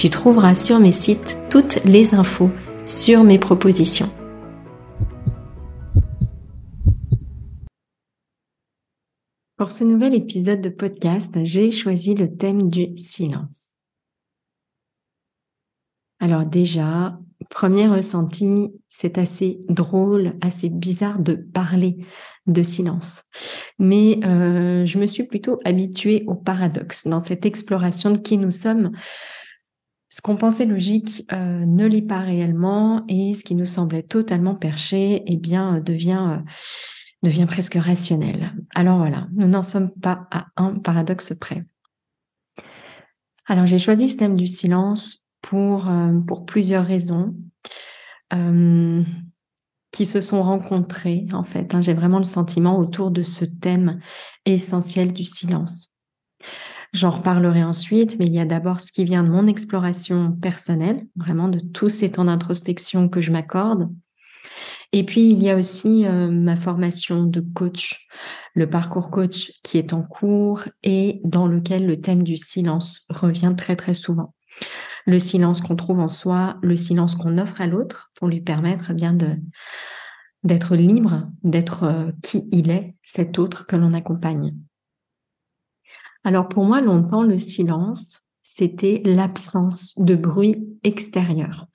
[0.00, 2.50] tu trouveras sur mes sites toutes les infos
[2.86, 4.08] sur mes propositions.
[9.58, 13.72] Pour ce nouvel épisode de podcast, j'ai choisi le thème du silence.
[16.18, 17.18] Alors déjà,
[17.50, 21.98] premier ressenti, c'est assez drôle, assez bizarre de parler
[22.46, 23.24] de silence.
[23.78, 28.50] Mais euh, je me suis plutôt habituée au paradoxe dans cette exploration de qui nous
[28.50, 28.92] sommes
[30.10, 34.56] ce qu'on pensait logique euh, ne l'est pas réellement et ce qui nous semblait totalement
[34.56, 36.42] perché, eh bien, euh, devient, euh,
[37.22, 38.52] devient presque rationnel.
[38.74, 41.64] Alors voilà, nous n'en sommes pas à un paradoxe près.
[43.46, 45.90] Alors j'ai choisi ce thème du silence pour,
[46.26, 47.34] pour plusieurs raisons
[48.30, 51.74] qui se sont rencontrées en fait.
[51.74, 51.80] Hein.
[51.80, 53.98] j'ai vraiment le sentiment autour de ce thème
[54.44, 55.89] essentiel du silence.
[56.92, 61.06] J'en reparlerai ensuite, mais il y a d'abord ce qui vient de mon exploration personnelle,
[61.14, 63.90] vraiment de tous ces temps d'introspection que je m'accorde.
[64.92, 68.08] Et puis, il y a aussi euh, ma formation de coach,
[68.54, 73.54] le parcours coach qui est en cours et dans lequel le thème du silence revient
[73.56, 74.34] très, très souvent.
[75.06, 78.90] Le silence qu'on trouve en soi, le silence qu'on offre à l'autre pour lui permettre
[78.90, 79.36] eh bien de
[80.42, 84.54] d'être libre, d'être euh, qui il est, cet autre que l'on accompagne.
[86.24, 91.66] Alors pour moi, longtemps, le silence, c'était l'absence de bruit extérieur.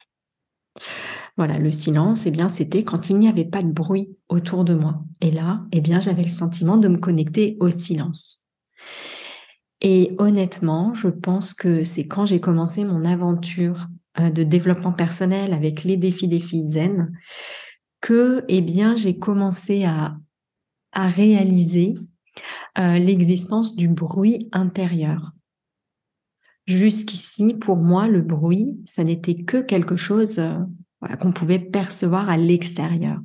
[1.37, 4.73] Voilà, le silence, eh bien, c'était quand il n'y avait pas de bruit autour de
[4.73, 5.03] moi.
[5.19, 8.45] Et là, eh bien, j'avais le sentiment de me connecter au silence.
[9.81, 13.87] Et honnêtement, je pense que c'est quand j'ai commencé mon aventure
[14.19, 17.11] euh, de développement personnel avec les défis des filles zen
[17.99, 20.17] que, eh bien, j'ai commencé à,
[20.93, 21.95] à réaliser
[22.77, 25.31] euh, l'existence du bruit intérieur.
[26.65, 32.37] Jusqu'ici, pour moi, le bruit, ça n'était que quelque chose euh, qu'on pouvait percevoir à
[32.37, 33.19] l'extérieur.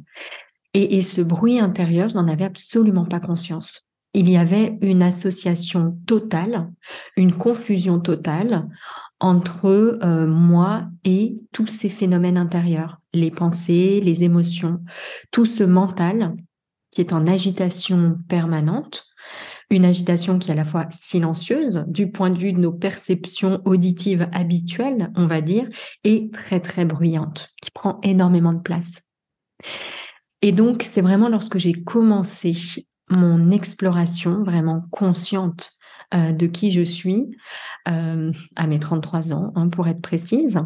[0.75, 3.87] Et, et, ce bruit intérieur, je n'en avais absolument pas conscience.
[4.13, 6.71] Il y avait une association totale,
[7.17, 8.69] une confusion totale
[9.21, 9.67] entre
[10.03, 14.81] euh, moi et tous ces phénomènes intérieurs, les pensées, les émotions,
[15.31, 16.35] tout ce mental
[16.91, 19.10] qui est en agitation permanente
[19.71, 23.63] une agitation qui est à la fois silencieuse du point de vue de nos perceptions
[23.65, 25.69] auditives habituelles, on va dire,
[26.03, 29.03] et très très bruyante, qui prend énormément de place.
[30.43, 35.73] Et donc, c'est vraiment lorsque j'ai commencé mon exploration vraiment consciente
[36.15, 37.37] euh, de qui je suis,
[37.89, 40.61] euh, à mes 33 ans, hein, pour être précise,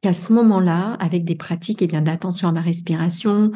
[0.00, 3.52] qu'à ce moment-là, avec des pratiques eh d'attention à ma respiration,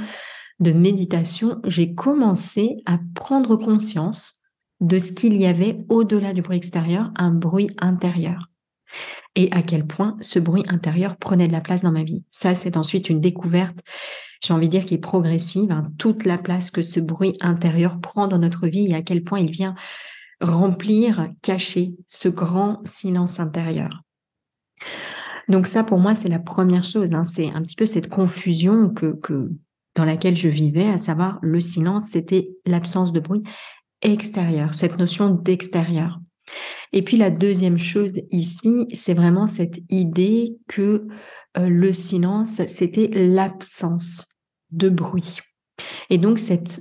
[0.60, 4.40] de méditation, j'ai commencé à prendre conscience
[4.84, 8.50] de ce qu'il y avait au-delà du bruit extérieur, un bruit intérieur.
[9.34, 12.22] Et à quel point ce bruit intérieur prenait de la place dans ma vie.
[12.28, 13.80] Ça, c'est ensuite une découverte,
[14.44, 15.90] j'ai envie de dire, qui est progressive, hein.
[15.98, 19.40] toute la place que ce bruit intérieur prend dans notre vie et à quel point
[19.40, 19.74] il vient
[20.40, 24.02] remplir, cacher ce grand silence intérieur.
[25.48, 27.12] Donc ça, pour moi, c'est la première chose.
[27.12, 27.24] Hein.
[27.24, 29.50] C'est un petit peu cette confusion que, que,
[29.94, 33.42] dans laquelle je vivais, à savoir le silence, c'était l'absence de bruit
[34.04, 36.20] extérieur, cette notion d'extérieur.
[36.92, 41.08] Et puis la deuxième chose ici, c'est vraiment cette idée que
[41.56, 44.26] euh, le silence, c'était l'absence
[44.70, 45.38] de bruit.
[46.10, 46.80] Et donc cette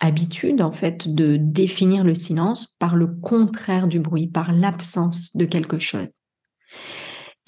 [0.00, 5.44] habitude en fait de définir le silence par le contraire du bruit, par l'absence de
[5.44, 6.08] quelque chose.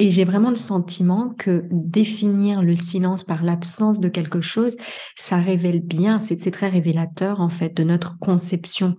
[0.00, 4.76] Et j'ai vraiment le sentiment que définir le silence par l'absence de quelque chose,
[5.14, 8.96] ça révèle bien, c'est très révélateur en fait de notre conception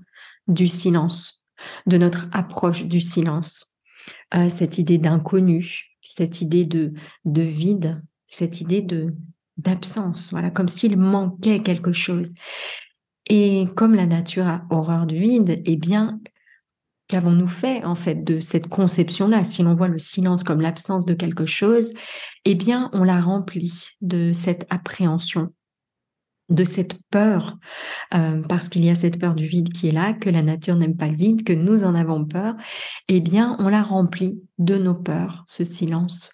[0.48, 1.44] du silence,
[1.86, 3.76] de notre approche du silence.
[4.34, 6.94] Euh, cette idée d'inconnu, cette idée de,
[7.26, 9.14] de vide, cette idée de
[9.58, 12.32] d'absence, voilà, comme s'il manquait quelque chose.
[13.28, 16.20] Et comme la nature a horreur du vide, eh bien,
[17.08, 19.44] qu'avons-nous fait en fait de cette conception-là?
[19.44, 21.94] Si l'on voit le silence comme l'absence de quelque chose,
[22.46, 25.54] eh bien, on la remplit de cette appréhension,
[26.52, 27.58] de cette peur,
[28.14, 30.76] euh, parce qu'il y a cette peur du vide qui est là, que la nature
[30.76, 32.56] n'aime pas le vide, que nous en avons peur,
[33.08, 36.32] eh bien, on la remplit de nos peurs, ce silence.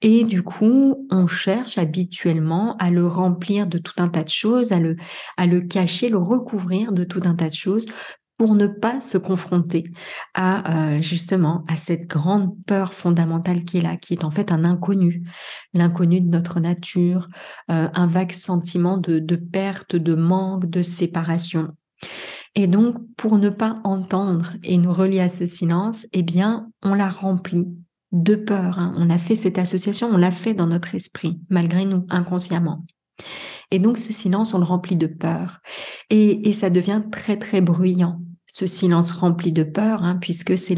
[0.00, 4.72] Et du coup, on cherche habituellement à le remplir de tout un tas de choses,
[4.72, 4.96] à le,
[5.36, 7.86] à le cacher, le recouvrir de tout un tas de choses
[8.38, 9.90] pour ne pas se confronter
[10.32, 14.52] à euh, justement à cette grande peur fondamentale qui est là, qui est en fait
[14.52, 15.28] un inconnu,
[15.74, 17.28] l'inconnu de notre nature,
[17.70, 21.74] euh, un vague sentiment de, de perte, de manque, de séparation.
[22.54, 26.94] Et donc, pour ne pas entendre et nous relier à ce silence, eh bien, on
[26.94, 27.66] l'a rempli
[28.12, 28.78] de peur.
[28.78, 28.94] Hein.
[28.96, 32.84] On a fait cette association, on l'a fait dans notre esprit, malgré nous, inconsciemment.
[33.72, 35.58] Et donc, ce silence, on le remplit de peur.
[36.08, 40.76] Et, et ça devient très, très bruyant ce silence rempli de peur, hein, puisque c'est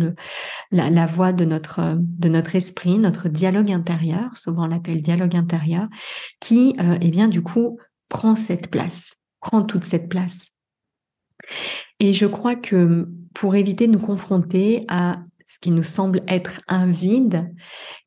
[0.70, 5.88] la, voix de notre de notre esprit, notre dialogue intérieur, souvent on l'appelle dialogue intérieur,
[6.40, 7.78] qui, euh, eh bien, du coup,
[8.08, 10.50] prend cette place, prend toute cette place.
[12.00, 16.60] Et je crois que pour éviter de nous confronter à ce qui nous semble être
[16.68, 17.52] un vide,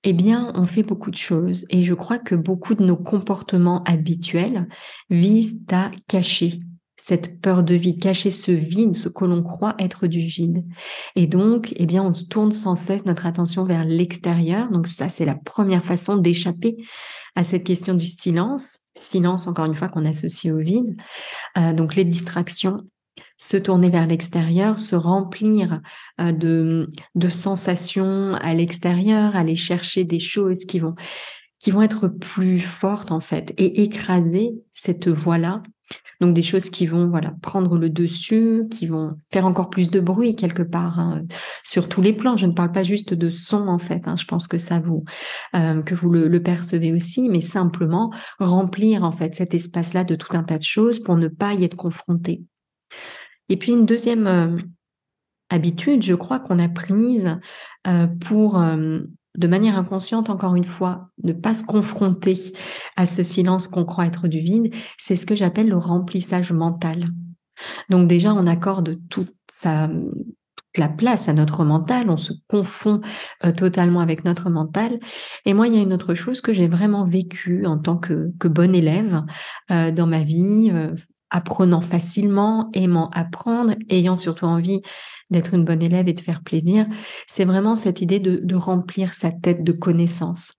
[0.03, 1.65] eh bien, on fait beaucoup de choses.
[1.69, 4.67] Et je crois que beaucoup de nos comportements habituels
[5.09, 6.59] visent à cacher
[7.03, 10.63] cette peur de vide, cacher ce vide, ce que l'on croit être du vide.
[11.17, 14.71] Et donc, eh bien, on tourne sans cesse notre attention vers l'extérieur.
[14.71, 16.77] Donc ça, c'est la première façon d'échapper
[17.35, 18.79] à cette question du silence.
[18.97, 20.95] Silence, encore une fois, qu'on associe au vide.
[21.57, 22.77] Euh, donc les distractions,
[23.35, 25.81] se tourner vers l'extérieur, se remplir
[26.21, 30.95] euh, de, de sensations à l'extérieur, aller chercher des choses qui vont
[31.59, 35.63] qui vont être plus fortes en fait et écraser cette voie-là
[36.21, 39.99] donc des choses qui vont voilà prendre le dessus, qui vont faire encore plus de
[39.99, 41.23] bruit quelque part hein,
[41.63, 42.37] sur tous les plans.
[42.37, 44.07] Je ne parle pas juste de son en fait.
[44.07, 45.03] Hein, je pense que ça vous
[45.55, 50.57] euh, le, percevez aussi, mais simplement remplir en fait cet espace-là de tout un tas
[50.57, 52.43] de choses pour ne pas y être confronté.
[53.49, 54.57] Et puis une deuxième euh,
[55.49, 57.37] habitude, je crois qu'on a prise
[57.87, 58.61] euh, pour
[59.35, 62.35] de manière inconsciente, encore une fois, ne pas se confronter
[62.95, 67.09] à ce silence qu'on croit être du vide, c'est ce que j'appelle le remplissage mental.
[67.89, 69.89] Donc déjà, on accorde toute sa
[70.73, 73.01] toute la place à notre mental, on se confond
[73.45, 74.99] euh, totalement avec notre mental.
[75.45, 78.31] Et moi, il y a une autre chose que j'ai vraiment vécue en tant que,
[78.39, 79.21] que bonne élève
[79.69, 80.95] euh, dans ma vie, euh,
[81.29, 84.81] apprenant facilement, aimant apprendre, ayant surtout envie
[85.33, 86.87] d'être une bonne élève et de faire plaisir,
[87.27, 90.53] c'est vraiment cette idée de, remplir sa tête de connaissances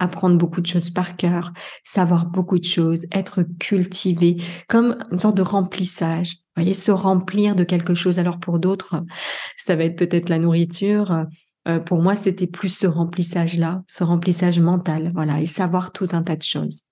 [0.00, 5.36] apprendre beaucoup de choses par cœur, savoir beaucoup de choses, être cultivé, comme une sorte
[5.36, 6.34] de remplissage.
[6.56, 8.20] Vous voyez, se remplir de quelque chose.
[8.20, 9.04] Alors pour d'autres,
[9.56, 11.26] ça va être peut-être la nourriture.
[11.66, 16.22] Euh, pour moi, c'était plus ce remplissage-là, ce remplissage mental, voilà, et savoir tout un
[16.22, 16.82] tas de choses.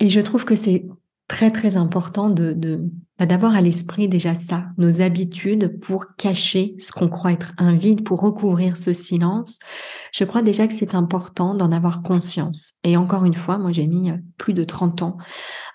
[0.00, 0.86] Et je trouve que c'est
[1.30, 6.90] très très important de, bah, d'avoir à l'esprit déjà ça, nos habitudes pour cacher ce
[6.90, 9.60] qu'on croit être un vide, pour recouvrir ce silence.
[10.12, 12.74] Je crois déjà que c'est important d'en avoir conscience.
[12.82, 15.18] Et encore une fois, moi j'ai mis euh, plus de 30 ans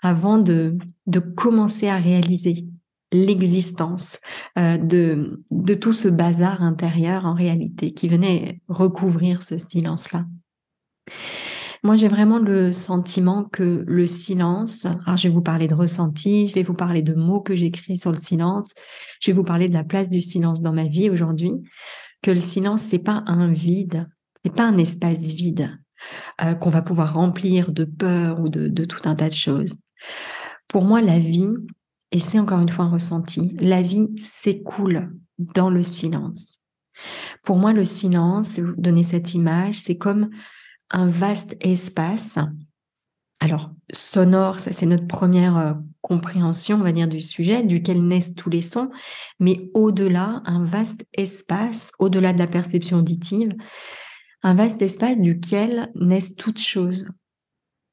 [0.03, 2.65] avant de, de commencer à réaliser
[3.13, 4.19] l'existence
[4.57, 10.25] euh, de, de tout ce bazar intérieur en réalité qui venait recouvrir ce silence-là.
[11.85, 16.47] Moi, j'ai vraiment le sentiment que le silence, alors je vais vous parler de ressenti,
[16.47, 18.73] je vais vous parler de mots que j'écris sur le silence,
[19.21, 21.51] je vais vous parler de la place du silence dans ma vie aujourd'hui,
[22.23, 24.09] que le silence, c'est pas un vide,
[24.43, 25.77] c'est pas un espace vide
[26.41, 29.75] euh, qu'on va pouvoir remplir de peur ou de, de tout un tas de choses.
[30.67, 31.53] Pour moi, la vie,
[32.11, 36.63] et c'est encore une fois un ressenti, la vie s'écoule dans le silence.
[37.43, 40.31] Pour moi, le silence, vous donner cette image, c'est comme
[40.89, 42.37] un vaste espace.
[43.39, 48.49] Alors, sonore, c'est notre première euh, compréhension, on va dire, du sujet, duquel naissent tous
[48.49, 48.91] les sons,
[49.39, 53.53] mais au-delà, un vaste espace, au-delà de la perception auditive,
[54.43, 57.09] Un vaste espace duquel naissent toutes choses.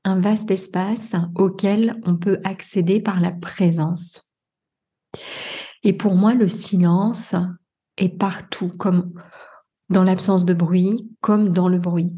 [0.04, 4.32] Un vaste espace auquel on peut accéder par la présence.
[5.82, 7.34] Et pour moi, le silence
[7.96, 9.14] est partout, comme
[9.88, 12.12] dans l'absence de bruit, comme dans le bruit.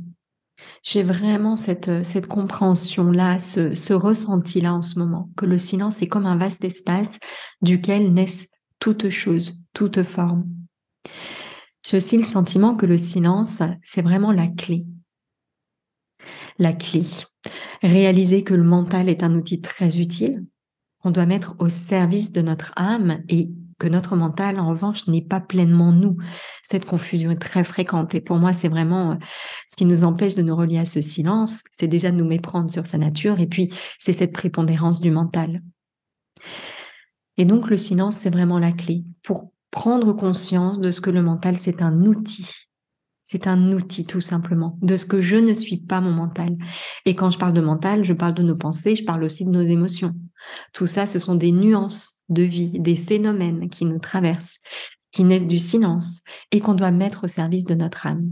[0.84, 6.08] J'ai vraiment cette, cette compréhension-là, ce, ce ressenti-là en ce moment, que le silence est
[6.08, 7.18] comme un vaste espace
[7.62, 8.48] duquel naissent
[8.80, 10.44] toutes choses, toutes formes.
[11.86, 14.84] J'ai aussi le sentiment que le silence, c'est vraiment la clé.
[16.58, 17.02] La clé.
[17.82, 20.44] Réaliser que le mental est un outil très utile,
[20.98, 23.50] qu'on doit mettre au service de notre âme et
[23.88, 26.16] notre mental, en revanche, n'est pas pleinement nous.
[26.62, 29.16] Cette confusion est très fréquente et pour moi, c'est vraiment euh,
[29.68, 32.70] ce qui nous empêche de nous relier à ce silence, c'est déjà de nous méprendre
[32.70, 35.62] sur sa nature et puis c'est cette prépondérance du mental.
[37.36, 41.22] Et donc le silence, c'est vraiment la clé pour prendre conscience de ce que le
[41.22, 42.68] mental, c'est un outil.
[43.24, 46.58] C'est un outil tout simplement, de ce que je ne suis pas mon mental.
[47.06, 49.50] Et quand je parle de mental, je parle de nos pensées, je parle aussi de
[49.50, 50.12] nos émotions.
[50.74, 54.58] Tout ça, ce sont des nuances de vie, des phénomènes qui nous traversent,
[55.10, 56.20] qui naissent du silence
[56.52, 58.30] et qu'on doit mettre au service de notre âme.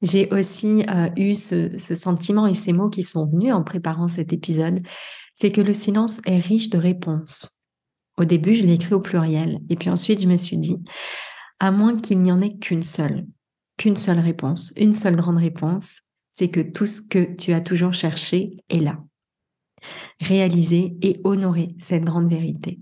[0.00, 4.08] J'ai aussi euh, eu ce, ce sentiment et ces mots qui sont venus en préparant
[4.08, 4.80] cet épisode,
[5.34, 7.58] c'est que le silence est riche de réponses.
[8.16, 10.76] Au début, je l'ai écrit au pluriel et puis ensuite, je me suis dit,
[11.60, 13.26] à moins qu'il n'y en ait qu'une seule,
[13.78, 17.94] qu'une seule réponse, une seule grande réponse, c'est que tout ce que tu as toujours
[17.94, 18.98] cherché est là
[20.20, 22.80] réaliser et honorer cette grande vérité.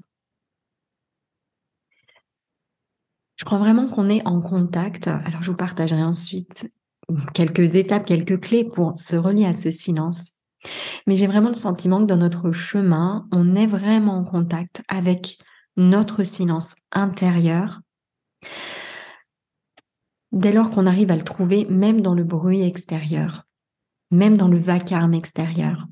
[3.36, 5.08] Je crois vraiment qu'on est en contact.
[5.08, 6.70] Alors, je vous partagerai ensuite
[7.34, 10.40] quelques étapes, quelques clés pour se relier à ce silence.
[11.06, 15.38] Mais j'ai vraiment le sentiment que dans notre chemin, on est vraiment en contact avec
[15.76, 17.82] notre silence intérieur.
[20.36, 23.42] Dès lors qu'on arrive à le trouver, même dans le bruit extérieur,
[24.12, 25.88] même dans le vacarme extérieur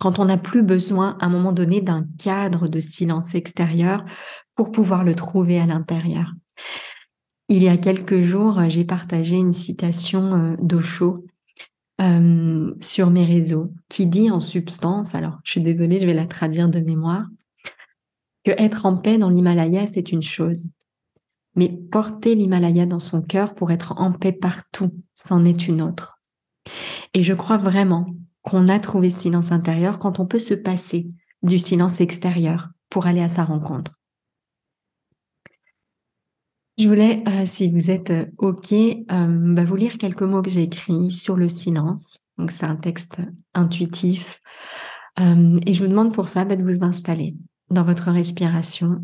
[0.00, 4.04] quand on n'a plus besoin à un moment donné d'un cadre de silence extérieur
[4.56, 6.32] pour pouvoir le trouver à l'intérieur.
[7.48, 11.26] Il y a quelques jours, j'ai partagé une citation euh, d'Osho
[12.00, 16.26] euh, sur mes réseaux qui dit en substance, alors je suis désolée, je vais la
[16.26, 17.26] traduire de mémoire,
[18.44, 20.70] que être en paix dans l'Himalaya, c'est une chose.
[21.56, 26.18] Mais porter l'Himalaya dans son cœur pour être en paix partout, c'en est une autre.
[27.14, 28.06] Et je crois vraiment
[28.42, 31.10] qu'on a trouvé silence intérieur quand on peut se passer
[31.42, 34.00] du silence extérieur pour aller à sa rencontre.
[36.80, 40.48] Je voulais, euh, si vous êtes euh, OK, euh, bah, vous lire quelques mots que
[40.48, 42.20] j'ai écrits sur le silence.
[42.38, 43.20] Donc c'est un texte
[43.52, 44.40] intuitif.
[45.18, 47.36] et je vous demande pour ça bah, de vous installer
[47.68, 49.02] dans votre respiration,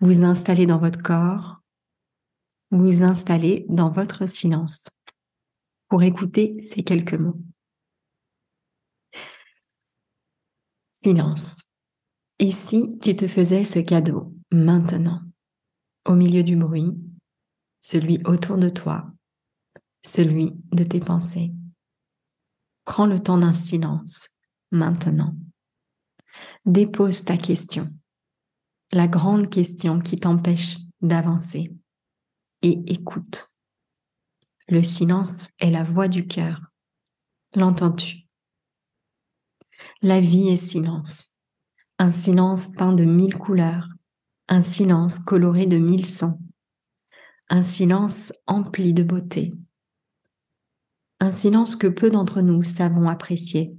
[0.00, 1.60] vous installer dans votre corps,
[2.70, 4.88] vous installer dans votre silence
[5.88, 7.40] pour écouter ces quelques mots.
[10.92, 11.64] Silence.
[12.38, 15.20] Et si tu te faisais ce cadeau maintenant,
[16.06, 16.98] au milieu du bruit,
[17.80, 19.12] celui autour de toi,
[20.02, 21.52] celui de tes pensées
[22.84, 24.30] Prends le temps d'un silence
[24.70, 25.34] maintenant.
[26.66, 27.88] Dépose ta question,
[28.94, 31.72] la grande question qui t'empêche d'avancer,
[32.62, 33.56] et écoute.
[34.68, 36.60] Le silence est la voix du cœur.
[37.56, 38.28] L'entends-tu?
[40.00, 41.36] La vie est silence.
[41.98, 43.88] Un silence peint de mille couleurs,
[44.46, 46.38] un silence coloré de mille sons,
[47.50, 49.54] un silence empli de beauté,
[51.18, 53.76] un silence que peu d'entre nous savons apprécier,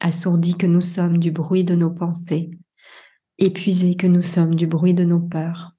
[0.00, 2.50] assourdis que nous sommes du bruit de nos pensées,
[3.42, 5.72] épuisés que nous sommes du bruit de nos peurs.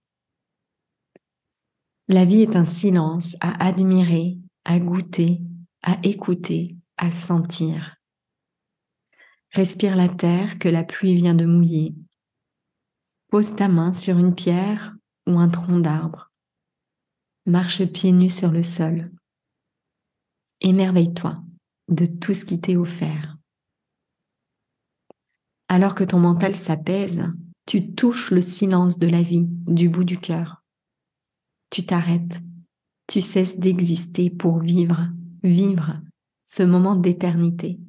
[2.09, 5.39] La vie est un silence à admirer, à goûter,
[5.81, 7.95] à écouter, à sentir.
[9.51, 11.95] Respire la terre que la pluie vient de mouiller.
[13.29, 16.31] Pose ta main sur une pierre ou un tronc d'arbre.
[17.45, 19.09] Marche pieds nus sur le sol.
[20.59, 21.41] Émerveille-toi
[21.87, 23.37] de tout ce qui t'est offert.
[25.69, 27.23] Alors que ton mental s'apaise,
[27.65, 30.63] tu touches le silence de la vie du bout du cœur.
[31.69, 32.39] Tu t'arrêtes,
[33.07, 35.09] tu cesses d'exister pour vivre,
[35.43, 35.99] vivre
[36.45, 37.79] ce moment d'éternité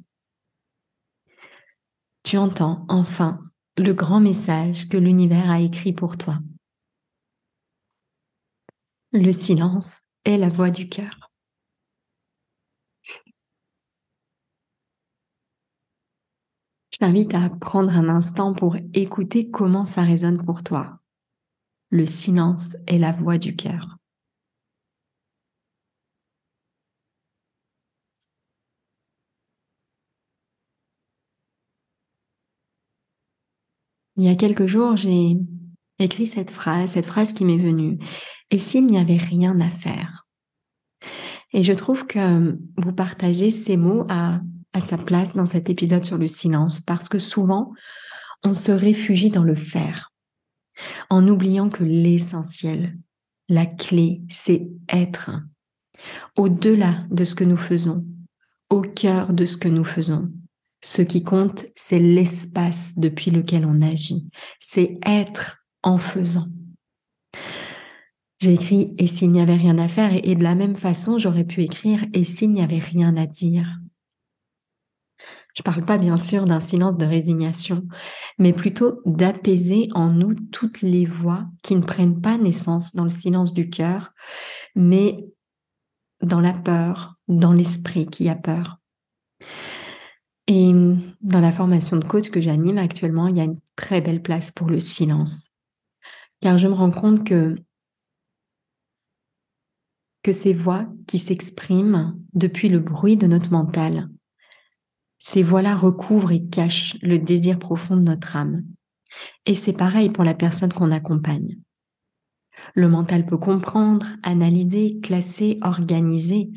[2.25, 3.39] tu entends enfin
[3.77, 6.39] le grand message que l'univers a écrit pour toi.
[9.13, 11.24] Le silence est la voix du cœur.
[16.95, 21.01] je t'invite à prendre un instant pour écouter comment ça résonne pour toi.
[21.89, 23.97] Le silence est la voix du cœur.
[34.15, 35.35] Il y a quelques jours, j'ai
[35.99, 37.99] écrit cette phrase, cette phrase qui m'est venue.
[38.51, 40.25] Et s'il n'y avait rien à faire?
[41.51, 44.39] Et je trouve que vous partagez ces mots à
[44.79, 47.73] sa place dans cet épisode sur le silence, parce que souvent,
[48.43, 50.11] on se réfugie dans le faire,
[51.09, 52.97] en oubliant que l'essentiel,
[53.49, 55.31] la clé, c'est être
[56.35, 58.05] au-delà de ce que nous faisons,
[58.69, 60.31] au cœur de ce que nous faisons.
[60.83, 64.27] Ce qui compte, c'est l'espace depuis lequel on agit,
[64.59, 66.47] c'est être en faisant.
[68.39, 71.45] J'ai écrit et s'il n'y avait rien à faire et, de la même façon j'aurais
[71.45, 73.79] pu écrire et s'il n'y avait rien à dire.
[75.55, 77.87] Je ne parle pas bien sûr d'un silence de résignation,
[78.37, 83.09] mais plutôt d'apaiser en nous toutes les voix qui ne prennent pas naissance dans le
[83.09, 84.13] silence du cœur,
[84.75, 85.25] mais
[86.21, 88.79] dans la peur, dans l'esprit qui a peur.
[90.47, 90.73] Et
[91.21, 94.51] dans la formation de coach que j'anime actuellement, il y a une très belle place
[94.51, 95.51] pour le silence.
[96.41, 97.55] Car je me rends compte que,
[100.21, 104.09] que ces voix qui s'expriment depuis le bruit de notre mental,
[105.17, 108.63] ces voix-là recouvrent et cachent le désir profond de notre âme.
[109.45, 111.57] Et c'est pareil pour la personne qu'on accompagne.
[112.73, 116.51] Le mental peut comprendre, analyser, classer, organiser,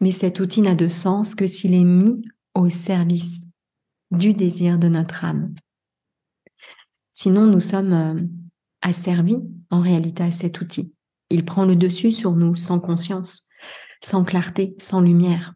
[0.00, 2.22] mais cet outil n'a de sens que s'il est mis
[2.54, 3.44] au service
[4.10, 5.54] du désir de notre âme.
[7.12, 8.20] Sinon, nous sommes euh,
[8.82, 10.92] asservis en réalité à cet outil.
[11.30, 13.48] Il prend le dessus sur nous sans conscience,
[14.02, 15.54] sans clarté, sans lumière.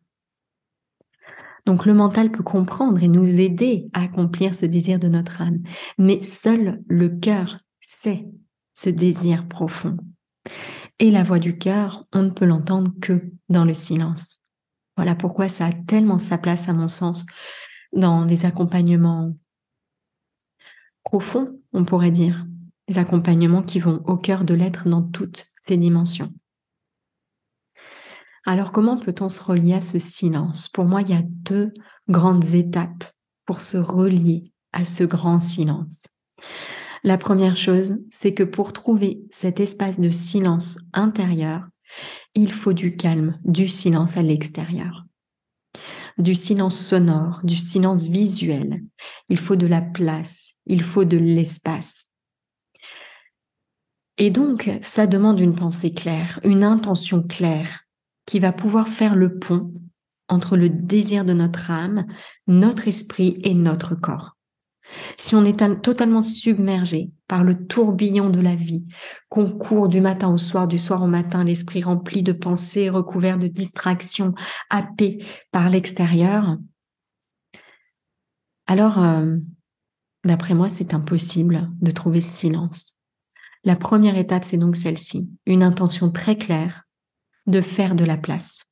[1.69, 5.59] Donc le mental peut comprendre et nous aider à accomplir ce désir de notre âme,
[5.99, 8.27] mais seul le cœur sait
[8.73, 9.99] ce désir profond.
[10.99, 14.39] Et la voix du cœur, on ne peut l'entendre que dans le silence.
[14.97, 17.27] Voilà pourquoi ça a tellement sa place, à mon sens,
[17.93, 19.37] dans les accompagnements
[21.05, 22.47] profonds, on pourrait dire,
[22.89, 26.33] les accompagnements qui vont au cœur de l'être dans toutes ses dimensions.
[28.49, 30.71] Alors comment peut-on se relier à ce silence?
[30.71, 31.71] Pour moi, il y a deux
[32.09, 33.05] grandes étapes
[33.45, 36.07] pour se relier à ce grand silence.
[37.05, 41.67] La première chose, c'est que pour trouver cet espace de silence intérieur,
[42.35, 45.05] il faut du calme, du silence à l'extérieur,
[46.17, 48.83] du silence sonore, du silence visuel.
[49.29, 52.07] Il faut de la place, il faut de l'espace.
[54.17, 57.85] Et donc, ça demande une pensée claire, une intention claire
[58.29, 59.73] qui va pouvoir faire le pont
[60.29, 62.07] entre le désir de notre âme,
[62.47, 64.37] notre esprit et notre corps.
[65.17, 68.85] Si on est totalement submergé par le tourbillon de la vie,
[69.31, 73.39] qu'on court du matin au soir, du soir au matin, l'esprit rempli de pensées, recouvert
[73.39, 74.35] de distractions,
[74.69, 76.59] happé par l'extérieur,
[78.69, 79.39] alors, euh,
[80.25, 82.99] d'après moi, c'est impossible de trouver ce silence.
[83.65, 86.85] La première étape, c'est donc celle-ci, une intention très claire
[87.49, 88.63] de faire de la place.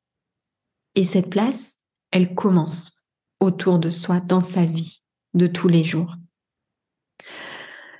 [0.94, 1.78] Et cette place,
[2.12, 3.04] elle commence
[3.40, 5.02] autour de soi, dans sa vie,
[5.34, 6.14] de tous les jours.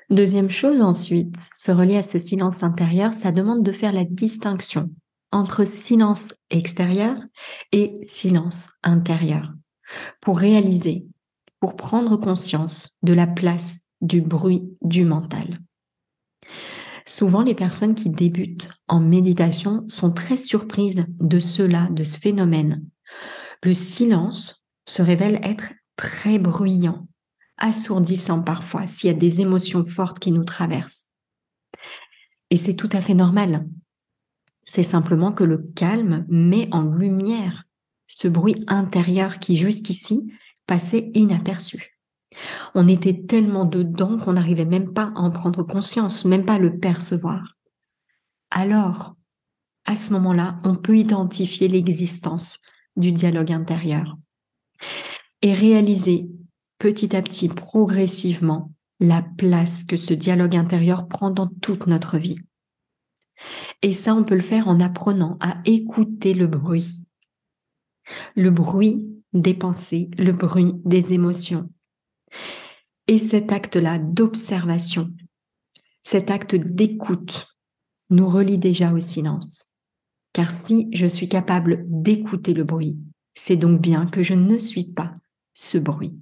[0.09, 4.91] Deuxième chose ensuite, se relier à ce silence intérieur, ça demande de faire la distinction
[5.33, 7.17] entre silence extérieur
[7.73, 9.53] et silence intérieur
[10.21, 11.07] pour réaliser,
[11.59, 15.59] pour prendre conscience de la place du bruit du mental.
[17.09, 22.85] Souvent, les personnes qui débutent en méditation sont très surprises de cela, de ce phénomène.
[23.63, 27.07] Le silence se révèle être très bruyant,
[27.59, 31.07] assourdissant parfois s'il y a des émotions fortes qui nous traversent.
[32.51, 33.67] Et c'est tout à fait normal.
[34.63, 37.65] C'est simplement que le calme met en lumière
[38.09, 40.33] ce bruit intérieur qui jusqu'ici
[40.67, 41.96] passait inaperçu.
[42.75, 46.59] On était tellement dedans qu'on n'arrivait même pas à en prendre conscience, même pas à
[46.59, 47.57] le percevoir.
[48.51, 49.15] Alors,
[49.87, 52.61] à ce moment-là, on peut identifier l'existence
[52.97, 54.17] du dialogue intérieur
[55.43, 56.29] et réaliser
[56.79, 62.39] petit à petit, progressivement, la place que ce dialogue intérieur prend dans toute notre vie.
[63.83, 67.03] Et ça, on peut le faire en apprenant à écouter le bruit.
[68.35, 71.69] Le bruit des pensées, le bruit des émotions.
[73.09, 75.11] Et cet acte-là d'observation,
[76.03, 77.47] cet acte d'écoute,
[78.11, 79.73] nous relie déjà au silence.
[80.33, 82.99] Car si je suis capable d'écouter le bruit,
[83.35, 85.15] c'est donc bien que je ne suis pas
[85.55, 86.19] ce bruit.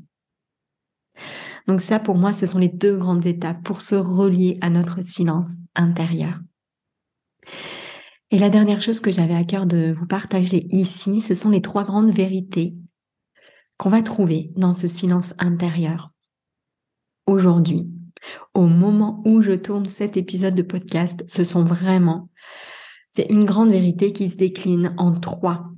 [1.67, 5.03] Donc ça, pour moi, ce sont les deux grandes étapes pour se relier à notre
[5.03, 6.41] silence intérieur.
[8.31, 11.63] Et la dernière chose que j'avais à cœur de vous partager ici, ce sont les
[11.63, 12.75] trois grandes vérités
[13.79, 16.14] qu'on va trouver dans ce silence intérieur.
[17.27, 17.89] Aujourd'hui,
[18.55, 22.31] Au moment où je tourne cet épisode de podcast, ce sont vraiment,
[23.11, 25.71] c'est une grande vérité qui se décline en trois,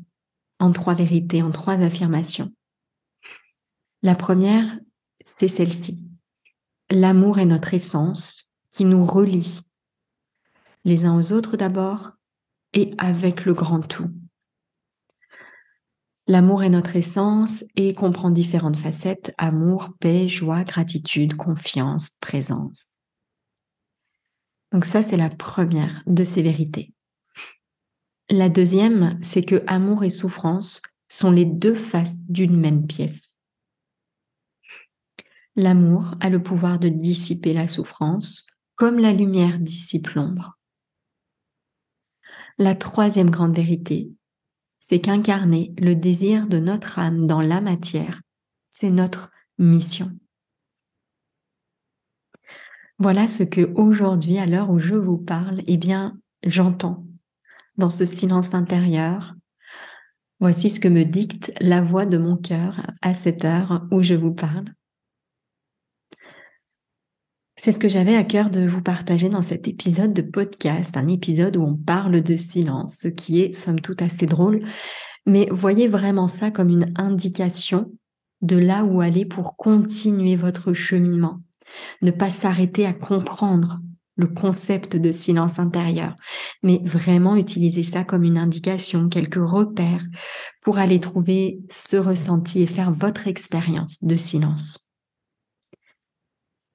[0.60, 2.52] en trois vérités, en trois affirmations.
[4.02, 4.78] La première,
[5.24, 6.04] c'est celle-ci.
[6.90, 9.60] L'amour est notre essence qui nous relie
[10.84, 12.12] les uns aux autres d'abord
[12.72, 14.10] et avec le grand tout.
[16.28, 22.94] L'amour est notre essence et comprend différentes facettes, amour, paix, joie, gratitude, confiance, présence.
[24.72, 26.92] Donc ça, c'est la première de ces vérités.
[28.28, 33.38] La deuxième, c'est que amour et souffrance sont les deux faces d'une même pièce.
[35.54, 40.58] L'amour a le pouvoir de dissiper la souffrance, comme la lumière dissipe l'ombre.
[42.58, 44.10] La troisième grande vérité,
[44.88, 48.22] c'est qu'incarner le désir de notre âme dans la matière,
[48.68, 50.12] c'est notre mission.
[53.00, 57.04] Voilà ce que aujourd'hui, à l'heure où je vous parle, eh bien, j'entends
[57.76, 59.34] dans ce silence intérieur.
[60.38, 64.14] Voici ce que me dicte la voix de mon cœur à cette heure où je
[64.14, 64.66] vous parle.
[67.58, 71.08] C'est ce que j'avais à cœur de vous partager dans cet épisode de podcast, un
[71.08, 74.62] épisode où on parle de silence, ce qui est somme toute assez drôle,
[75.24, 77.90] mais voyez vraiment ça comme une indication
[78.42, 81.40] de là où aller pour continuer votre cheminement.
[82.02, 83.80] Ne pas s'arrêter à comprendre
[84.16, 86.14] le concept de silence intérieur,
[86.62, 90.04] mais vraiment utiliser ça comme une indication, quelques repères
[90.62, 94.85] pour aller trouver ce ressenti et faire votre expérience de silence.